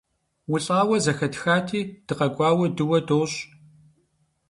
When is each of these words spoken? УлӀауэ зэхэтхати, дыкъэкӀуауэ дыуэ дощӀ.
УлӀауэ 0.53 0.97
зэхэтхати, 1.03 1.81
дыкъэкӀуауэ 2.07 2.65
дыуэ 2.75 2.99
дощӀ. 3.07 3.39